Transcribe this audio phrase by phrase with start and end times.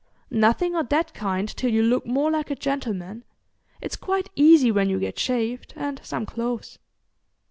[0.31, 3.23] "Nothing o' that kind till you look more like a gentleman.
[3.81, 6.79] It's quite easy when you get shaved, and some clothes."